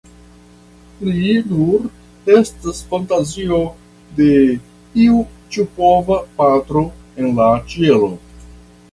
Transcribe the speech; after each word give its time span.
Li 1.15 1.33
nur 1.49 1.83
estas 2.37 2.79
fantazio 2.93 3.59
de 4.19 4.29
iu 5.03 5.19
ĉiopova 5.57 6.17
patro 6.39 6.83
en 7.25 7.29
la 7.41 7.51
ĉielo. 7.75 8.09